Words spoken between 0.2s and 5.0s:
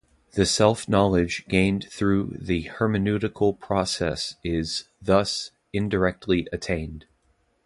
The self-knowledge gained through the hermeneutical process is,